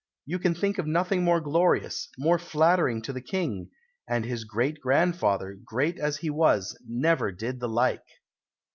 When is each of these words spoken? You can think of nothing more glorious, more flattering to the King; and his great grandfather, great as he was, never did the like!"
You 0.25 0.39
can 0.39 0.55
think 0.55 0.79
of 0.79 0.87
nothing 0.87 1.23
more 1.23 1.39
glorious, 1.39 2.09
more 2.17 2.39
flattering 2.39 3.03
to 3.03 3.13
the 3.13 3.21
King; 3.21 3.69
and 4.09 4.25
his 4.25 4.45
great 4.45 4.79
grandfather, 4.81 5.55
great 5.63 5.99
as 5.99 6.17
he 6.17 6.29
was, 6.31 6.75
never 6.89 7.31
did 7.31 7.59
the 7.59 7.69
like!" 7.69 8.05